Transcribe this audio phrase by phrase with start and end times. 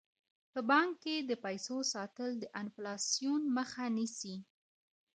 [0.53, 4.35] په بانک کې د پیسو ساتل د انفلاسیون مخه نیسي.